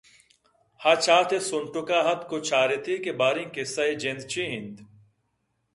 آچات 0.91 1.29
ءِ 1.37 1.47
سُنٹک 1.49 1.89
ءَ 1.97 1.99
اتک 2.11 2.31
ءُ 2.37 2.45
چار 2.49 2.69
یتے 2.75 2.93
کہ 3.03 3.11
باریں 3.19 3.51
قصّہ 3.53 3.83
ءِ 3.91 3.99
جند 4.01 4.21
چی 4.31 4.41
اِنت 4.49 4.75